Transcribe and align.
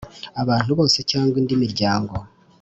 abantu 0.41 0.71
bose 0.79 0.99
cyangwa 1.11 1.35
indi 1.41 1.55
miryango. 1.63 2.15